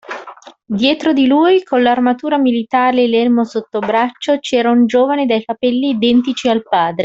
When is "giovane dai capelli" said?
4.87-5.89